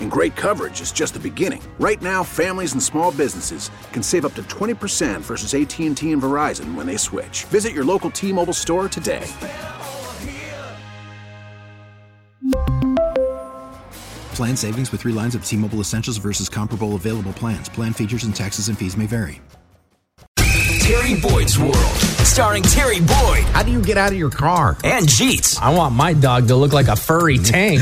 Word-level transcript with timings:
And 0.00 0.10
great 0.10 0.36
coverage 0.36 0.80
is 0.80 0.92
just 0.92 1.14
the 1.14 1.20
beginning. 1.20 1.62
Right 1.80 2.00
now, 2.00 2.22
families 2.22 2.72
and 2.74 2.82
small 2.82 3.10
businesses 3.10 3.70
can 3.92 4.02
save 4.02 4.24
up 4.24 4.34
to 4.34 4.42
20% 4.44 5.20
versus 5.22 5.54
AT&T 5.54 6.12
and 6.12 6.22
Verizon 6.22 6.74
when 6.74 6.86
they 6.86 6.96
switch. 6.96 7.44
Visit 7.44 7.72
your 7.72 7.84
local 7.84 8.10
T-Mobile 8.10 8.52
store 8.52 8.88
today. 8.88 9.26
Plan 14.34 14.56
savings 14.56 14.90
with 14.90 15.00
three 15.02 15.12
lines 15.12 15.34
of 15.34 15.44
T 15.44 15.56
Mobile 15.56 15.80
Essentials 15.80 16.16
versus 16.16 16.48
comparable 16.48 16.96
available 16.96 17.32
plans. 17.32 17.68
Plan 17.68 17.92
features 17.92 18.24
and 18.24 18.34
taxes 18.34 18.68
and 18.68 18.76
fees 18.76 18.96
may 18.96 19.06
vary. 19.06 19.40
Terry 20.80 21.18
Boyd's 21.18 21.58
World, 21.58 21.74
starring 22.26 22.62
Terry 22.62 22.98
Boyd 23.00 23.44
How 23.54 23.62
do 23.62 23.70
you 23.72 23.80
get 23.82 23.96
out 23.96 24.12
of 24.12 24.18
your 24.18 24.28
car? 24.30 24.76
and 24.84 25.06
Jeetz. 25.06 25.58
I 25.62 25.72
want 25.74 25.94
my 25.94 26.12
dog 26.12 26.48
to 26.48 26.56
look 26.56 26.72
like 26.74 26.88
a 26.88 26.96
furry 26.96 27.38
tank. 27.52 27.80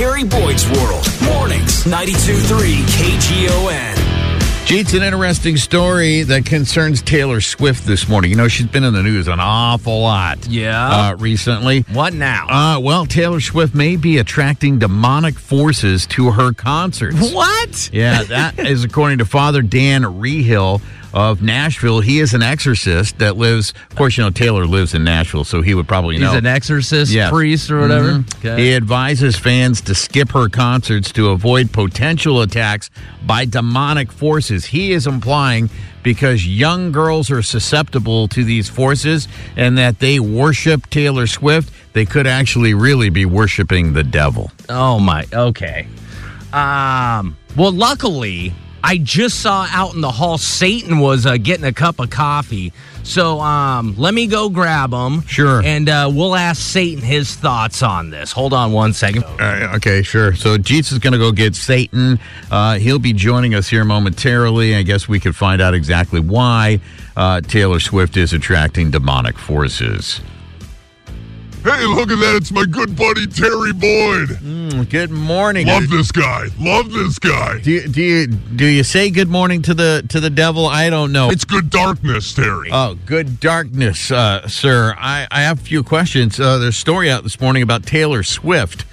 Terry 0.00 0.24
Boyd's 0.24 0.66
World, 0.70 1.06
mornings, 1.24 1.84
92.3 1.84 2.74
KGON. 2.86 4.66
Jeet's 4.66 4.94
an 4.94 5.02
interesting 5.02 5.58
story 5.58 6.22
that 6.22 6.46
concerns 6.46 7.02
Taylor 7.02 7.42
Swift 7.42 7.84
this 7.84 8.08
morning. 8.08 8.30
You 8.30 8.38
know, 8.38 8.48
she's 8.48 8.66
been 8.66 8.82
in 8.82 8.94
the 8.94 9.02
news 9.02 9.28
an 9.28 9.40
awful 9.40 10.00
lot. 10.00 10.46
Yeah. 10.46 10.88
Uh, 11.10 11.16
recently. 11.16 11.82
what 11.92 12.14
now? 12.14 12.46
Uh, 12.48 12.80
well, 12.80 13.04
Taylor 13.04 13.40
Swift 13.40 13.74
may 13.74 13.96
be 13.96 14.16
attracting 14.16 14.78
demonic 14.78 15.38
forces 15.38 16.06
to 16.06 16.30
her 16.30 16.54
concerts. 16.54 17.34
what? 17.34 17.90
Yeah, 17.92 18.22
that 18.22 18.58
is 18.66 18.84
according 18.84 19.18
to 19.18 19.26
Father 19.26 19.60
Dan 19.60 20.18
Reehill 20.18 20.80
of 21.12 21.42
Nashville. 21.42 22.00
He 22.00 22.20
is 22.20 22.34
an 22.34 22.42
exorcist 22.42 23.18
that 23.18 23.36
lives, 23.36 23.72
of 23.90 23.96
course, 23.96 24.16
you 24.16 24.24
know, 24.24 24.30
Taylor 24.30 24.66
lives 24.66 24.94
in 24.94 25.04
Nashville, 25.04 25.44
so 25.44 25.62
he 25.62 25.74
would 25.74 25.88
probably 25.88 26.18
know. 26.18 26.30
He's 26.30 26.38
an 26.38 26.46
exorcist, 26.46 27.12
Yes. 27.12 27.30
priest, 27.30 27.70
or 27.70 27.80
whatever. 27.80 28.24
Mhm. 28.42 28.58
He 28.58 28.74
advises 28.74 29.36
fans 29.36 29.80
to 29.82 29.94
skip 29.94 30.32
her 30.32 30.48
concerts 30.48 31.10
to 31.12 31.30
avoid 31.30 31.72
potential 31.72 32.42
attacks 32.42 32.90
by 33.26 33.44
demonic 33.44 34.12
forces. 34.12 34.66
He 34.66 34.92
is 34.92 35.06
implying 35.06 35.68
because 36.02 36.46
young 36.46 36.92
girls 36.92 37.30
are 37.30 37.42
susceptible 37.42 38.26
to 38.28 38.42
these 38.44 38.68
forces 38.68 39.28
and 39.56 39.76
that 39.76 39.98
they 39.98 40.18
worship 40.18 40.88
Taylor 40.90 41.26
Swift, 41.26 41.70
they 41.92 42.04
could 42.06 42.26
actually 42.26 42.72
really 42.72 43.10
be 43.10 43.24
worshiping 43.26 43.92
the 43.92 44.02
devil. 44.04 44.50
Oh 44.68 44.98
my. 45.00 45.26
Okay. 45.32 45.86
Um. 46.52 47.36
Well, 47.56 47.72
luckily, 47.72 48.54
I 48.82 48.98
just 48.98 49.40
saw 49.40 49.66
out 49.70 49.94
in 49.94 50.00
the 50.00 50.10
hall 50.10 50.38
Satan 50.38 50.98
was 50.98 51.26
uh, 51.26 51.36
getting 51.36 51.64
a 51.64 51.72
cup 51.72 52.00
of 52.00 52.10
coffee. 52.10 52.72
So, 53.02 53.40
um, 53.40 53.94
let 53.96 54.12
me 54.14 54.26
go 54.26 54.48
grab 54.48 54.92
him. 54.92 55.22
Sure. 55.22 55.62
And 55.62 55.88
uh, 55.88 56.10
we'll 56.12 56.34
ask 56.34 56.60
Satan 56.60 57.02
his 57.02 57.34
thoughts 57.34 57.82
on 57.82 58.10
this. 58.10 58.30
Hold 58.32 58.52
on 58.52 58.72
one 58.72 58.92
second. 58.92 59.24
Uh, 59.24 59.72
okay, 59.76 60.02
sure. 60.02 60.34
So 60.34 60.56
Jeetz 60.58 60.92
is 60.92 60.98
going 60.98 61.12
to 61.12 61.18
go 61.18 61.32
get 61.32 61.54
Satan. 61.54 62.18
Uh, 62.50 62.78
he'll 62.78 62.98
be 62.98 63.12
joining 63.12 63.54
us 63.54 63.68
here 63.68 63.84
momentarily. 63.84 64.74
I 64.74 64.82
guess 64.82 65.08
we 65.08 65.18
could 65.18 65.34
find 65.34 65.62
out 65.62 65.74
exactly 65.74 66.20
why 66.20 66.80
uh, 67.16 67.40
Taylor 67.40 67.80
Swift 67.80 68.16
is 68.16 68.32
attracting 68.32 68.90
demonic 68.90 69.38
forces. 69.38 70.20
Hey, 71.62 71.84
look 71.84 72.10
at 72.10 72.18
that. 72.20 72.36
It's 72.36 72.50
my 72.50 72.64
good 72.64 72.96
buddy 72.96 73.26
Terry 73.26 73.74
Boyd. 73.74 74.88
Good 74.88 75.10
morning. 75.10 75.66
Love 75.66 75.90
this 75.90 76.10
guy. 76.10 76.46
Love 76.58 76.90
this 76.90 77.18
guy. 77.18 77.58
Do 77.60 77.70
you, 77.70 77.86
do 77.86 78.02
you 78.02 78.26
do 78.28 78.64
you 78.64 78.82
say 78.82 79.10
good 79.10 79.28
morning 79.28 79.60
to 79.62 79.74
the 79.74 80.02
to 80.08 80.20
the 80.20 80.30
devil? 80.30 80.64
I 80.64 80.88
don't 80.88 81.12
know. 81.12 81.28
It's 81.28 81.44
good 81.44 81.68
darkness, 81.68 82.32
Terry. 82.32 82.70
Oh, 82.72 82.96
good 83.04 83.40
darkness, 83.40 84.10
uh, 84.10 84.48
sir. 84.48 84.94
I, 84.96 85.28
I 85.30 85.42
have 85.42 85.60
a 85.60 85.62
few 85.62 85.82
questions. 85.82 86.40
Uh, 86.40 86.56
there's 86.56 86.76
a 86.76 86.78
story 86.78 87.10
out 87.10 87.24
this 87.24 87.38
morning 87.40 87.62
about 87.62 87.84
Taylor 87.84 88.22
Swift. 88.22 88.86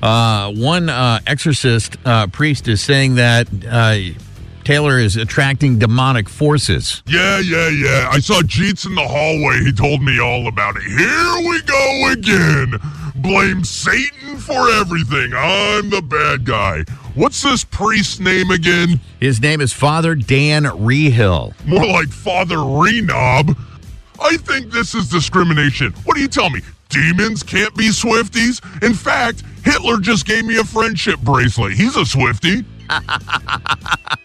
Uh, 0.00 0.52
one 0.52 0.88
uh, 0.88 1.18
exorcist 1.26 1.96
uh, 2.04 2.28
priest 2.28 2.68
is 2.68 2.80
saying 2.80 3.16
that 3.16 3.48
uh, 3.68 3.98
Taylor 4.64 4.98
is 4.98 5.16
attracting 5.16 5.78
demonic 5.78 6.28
forces. 6.28 7.02
yeah, 7.06 7.38
yeah, 7.40 7.68
yeah. 7.68 8.08
I 8.10 8.20
saw 8.20 8.40
Jeetz 8.42 8.86
in 8.86 8.94
the 8.94 9.06
hallway. 9.06 9.58
He 9.64 9.72
told 9.72 10.02
me 10.02 10.20
all 10.20 10.46
about 10.46 10.76
it. 10.76 10.82
Here 10.84 11.48
we 11.48 11.60
go 11.62 12.10
again. 12.12 12.78
Blame 13.16 13.64
Satan 13.64 14.36
for 14.36 14.70
everything. 14.70 15.32
I'm 15.34 15.90
the 15.90 16.02
bad 16.02 16.44
guy. 16.44 16.84
What's 17.14 17.42
this 17.42 17.64
priest's 17.64 18.20
name 18.20 18.50
again? 18.50 19.00
His 19.20 19.40
name 19.40 19.60
is 19.60 19.72
Father 19.72 20.14
Dan 20.14 20.64
Reehill. 20.84 21.54
More 21.66 21.86
like 21.86 22.08
Father 22.08 22.56
Renob. 22.56 23.56
I 24.20 24.36
think 24.38 24.70
this 24.70 24.94
is 24.94 25.08
discrimination. 25.08 25.92
What 26.04 26.14
do 26.16 26.22
you 26.22 26.28
tell 26.28 26.50
me? 26.50 26.60
Demons 26.88 27.42
can't 27.42 27.74
be 27.74 27.88
Swifties? 27.88 28.60
In 28.82 28.94
fact, 28.94 29.42
Hitler 29.64 29.98
just 29.98 30.26
gave 30.26 30.44
me 30.44 30.58
a 30.58 30.64
friendship 30.64 31.18
bracelet. 31.20 31.72
He's 31.72 31.96
a 31.96 32.04
Swifty. 32.06 32.64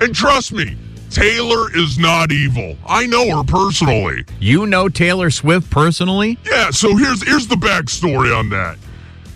and 0.00 0.14
trust 0.14 0.52
me, 0.52 0.76
Taylor 1.10 1.74
is 1.76 1.98
not 1.98 2.32
evil. 2.32 2.76
I 2.86 3.06
know 3.06 3.36
her 3.36 3.44
personally. 3.44 4.24
You 4.40 4.66
know 4.66 4.88
Taylor 4.88 5.30
Swift 5.30 5.70
personally? 5.70 6.38
Yeah, 6.44 6.70
so 6.70 6.96
here's 6.96 7.26
here's 7.26 7.46
the 7.46 7.56
backstory 7.56 8.36
on 8.36 8.50
that. 8.50 8.78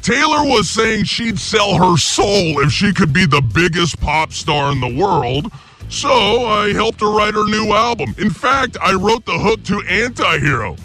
Taylor 0.02 0.44
was 0.44 0.68
saying 0.68 1.04
she'd 1.04 1.38
sell 1.38 1.76
her 1.76 1.96
soul 1.96 2.60
if 2.60 2.72
she 2.72 2.92
could 2.92 3.12
be 3.12 3.24
the 3.24 3.40
biggest 3.40 4.00
pop 4.00 4.32
star 4.32 4.72
in 4.72 4.80
the 4.80 4.94
world. 5.00 5.50
So 5.88 6.46
I 6.46 6.72
helped 6.72 7.00
her 7.00 7.10
write 7.10 7.34
her 7.34 7.46
new 7.46 7.72
album. 7.72 8.14
In 8.18 8.30
fact, 8.30 8.76
I 8.82 8.94
wrote 8.94 9.24
the 9.26 9.38
hook 9.38 9.62
to 9.64 9.74
Antihero. 9.74 10.78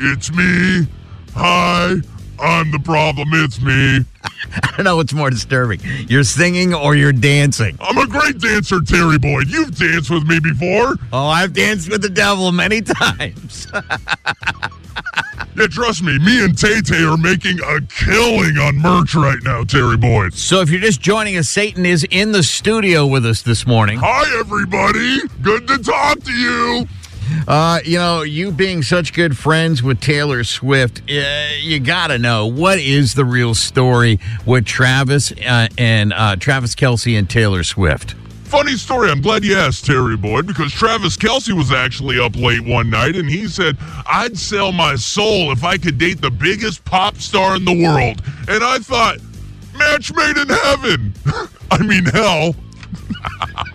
It's 0.00 0.30
me. 0.32 0.86
Hi. 1.34 1.96
I'm 2.40 2.70
the 2.70 2.78
problem. 2.78 3.28
It's 3.32 3.60
me. 3.60 4.04
I 4.62 4.72
don't 4.76 4.84
know 4.84 4.96
what's 4.96 5.12
more 5.12 5.30
disturbing. 5.30 5.80
You're 6.08 6.24
singing 6.24 6.74
or 6.74 6.94
you're 6.94 7.12
dancing. 7.12 7.76
I'm 7.80 7.98
a 7.98 8.06
great 8.06 8.38
dancer, 8.40 8.80
Terry 8.80 9.18
Boyd. 9.18 9.48
You've 9.48 9.76
danced 9.76 10.10
with 10.10 10.26
me 10.26 10.40
before. 10.40 10.96
Oh, 11.12 11.26
I've 11.26 11.52
danced 11.52 11.90
with 11.90 12.02
the 12.02 12.08
devil 12.08 12.52
many 12.52 12.80
times. 12.82 13.66
Yeah, 15.56 15.66
trust 15.66 16.04
me, 16.04 16.16
me 16.20 16.44
and 16.44 16.56
Tay 16.56 16.80
Tay 16.82 17.02
are 17.02 17.16
making 17.16 17.58
a 17.58 17.80
killing 17.80 18.58
on 18.58 18.76
merch 18.78 19.16
right 19.16 19.38
now, 19.42 19.64
Terry 19.64 19.96
Boyd. 19.96 20.32
So 20.34 20.60
if 20.60 20.70
you're 20.70 20.80
just 20.80 21.00
joining 21.00 21.36
us, 21.36 21.48
Satan 21.48 21.84
is 21.84 22.06
in 22.12 22.30
the 22.30 22.44
studio 22.44 23.04
with 23.04 23.26
us 23.26 23.42
this 23.42 23.66
morning. 23.66 23.98
Hi, 24.00 24.38
everybody. 24.38 25.18
Good 25.42 25.66
to 25.66 25.78
talk 25.78 26.20
to 26.22 26.32
you. 26.32 26.86
Uh, 27.48 27.80
you 27.82 27.96
know, 27.96 28.20
you 28.20 28.52
being 28.52 28.82
such 28.82 29.14
good 29.14 29.34
friends 29.34 29.82
with 29.82 29.98
Taylor 30.02 30.44
Swift, 30.44 31.00
uh, 31.10 31.48
you 31.62 31.80
got 31.80 32.08
to 32.08 32.18
know 32.18 32.46
what 32.46 32.78
is 32.78 33.14
the 33.14 33.24
real 33.24 33.54
story 33.54 34.20
with 34.44 34.66
Travis 34.66 35.32
uh, 35.32 35.68
and 35.78 36.12
uh, 36.12 36.36
Travis 36.36 36.74
Kelce 36.74 37.18
and 37.18 37.28
Taylor 37.28 37.64
Swift. 37.64 38.12
Funny 38.44 38.76
story. 38.76 39.10
I'm 39.10 39.22
glad 39.22 39.44
you 39.44 39.56
asked, 39.56 39.86
Terry 39.86 40.18
Boyd, 40.18 40.46
because 40.46 40.72
Travis 40.72 41.16
Kelce 41.16 41.56
was 41.56 41.72
actually 41.72 42.20
up 42.20 42.36
late 42.36 42.66
one 42.66 42.90
night 42.90 43.16
and 43.16 43.30
he 43.30 43.48
said, 43.48 43.78
I'd 44.06 44.36
sell 44.36 44.70
my 44.70 44.96
soul 44.96 45.50
if 45.50 45.64
I 45.64 45.78
could 45.78 45.96
date 45.96 46.20
the 46.20 46.30
biggest 46.30 46.84
pop 46.84 47.16
star 47.16 47.56
in 47.56 47.64
the 47.64 47.82
world. 47.82 48.22
And 48.46 48.62
I 48.62 48.76
thought, 48.78 49.20
match 49.74 50.12
made 50.14 50.36
in 50.36 50.48
heaven. 50.50 51.14
I 51.70 51.82
mean, 51.82 52.04
hell. 52.04 52.54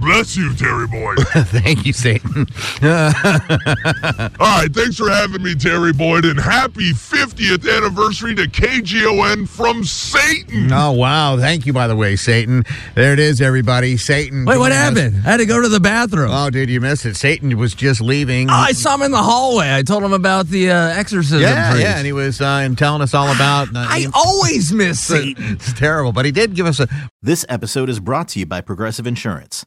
Bless 0.00 0.36
you, 0.36 0.54
Terry 0.54 0.86
Boyd. 0.86 1.18
Thank 1.48 1.84
you, 1.84 1.92
Satan. 1.92 2.46
All 2.82 2.88
right, 4.38 4.68
thanks 4.72 4.96
for 4.96 5.10
having 5.10 5.42
me, 5.42 5.54
Terry 5.56 5.92
Boyd, 5.92 6.24
and 6.24 6.38
happy 6.38 6.92
50th 6.92 7.68
anniversary 7.76 8.34
to 8.36 8.42
KGON 8.46 9.48
from 9.48 9.82
Satan. 9.84 10.72
Oh, 10.72 10.92
wow. 10.92 11.36
Thank 11.36 11.66
you, 11.66 11.72
by 11.72 11.88
the 11.88 11.96
way, 11.96 12.14
Satan. 12.16 12.64
There 12.94 13.12
it 13.12 13.18
is, 13.18 13.40
everybody. 13.40 13.96
Satan. 13.96 14.44
Wait, 14.44 14.58
what 14.58 14.70
joining 14.70 14.78
us. 14.78 14.84
happened? 15.12 15.26
I 15.26 15.30
had 15.32 15.36
to 15.38 15.46
go 15.46 15.60
to 15.60 15.68
the 15.68 15.80
bathroom. 15.80 16.30
Oh, 16.32 16.48
dude, 16.50 16.70
you 16.70 16.80
missed 16.80 17.04
it. 17.04 17.16
Satan 17.16 17.56
was 17.58 17.74
just 17.74 18.00
leaving. 18.00 18.48
Oh, 18.50 18.54
I 18.54 18.72
saw 18.72 18.94
him 18.94 19.02
in 19.02 19.10
the 19.10 19.22
hallway. 19.22 19.74
I 19.74 19.82
told 19.82 20.04
him 20.04 20.12
about 20.12 20.46
the 20.46 20.70
uh, 20.70 20.74
exorcism. 20.90 21.40
yeah, 21.40 21.70
priest. 21.72 21.84
yeah, 21.84 21.96
and 21.96 22.06
he 22.06 22.12
was 22.12 22.40
uh, 22.40 22.68
telling 22.76 23.02
us 23.02 23.14
all 23.14 23.32
about. 23.34 23.68
Uh, 23.74 23.84
I 23.88 24.02
the- 24.04 24.12
always 24.14 24.72
miss 24.72 25.00
Satan. 25.04 25.54
It's 25.54 25.72
terrible, 25.72 26.12
but 26.12 26.24
he 26.24 26.30
did 26.30 26.54
give 26.54 26.66
us 26.66 26.78
a. 26.78 26.86
This 27.20 27.44
episode 27.48 27.88
is 27.88 27.98
brought 27.98 28.28
to 28.28 28.38
you 28.38 28.46
by 28.46 28.60
Progressive 28.60 29.06
Insurance. 29.06 29.66